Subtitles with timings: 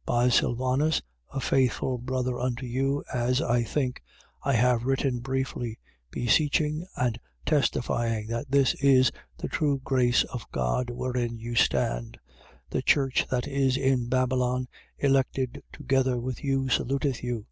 [0.00, 0.06] 5:12.
[0.16, 1.02] By Sylvanus,
[1.32, 4.02] a faithful brother unto you, as I think,
[4.42, 5.78] I have written briefly:
[6.10, 12.18] beseeching and testifying that this is the true grace of God, wherein you stand.
[12.70, 12.70] 5:13.
[12.70, 14.66] The church that is in Babylon,
[14.98, 17.46] elected together with you, saluteth you.